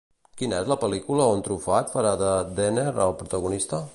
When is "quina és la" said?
0.41-0.77